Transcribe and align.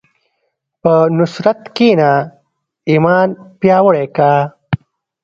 په 0.81 0.93
نصرت 1.17 1.59
کښېنه، 1.75 2.11
ایمان 2.91 3.27
پیاوړی 3.59 4.05
کړه. 4.15 4.35